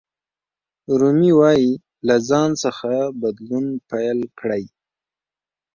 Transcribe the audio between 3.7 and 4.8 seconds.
پیل کړئ.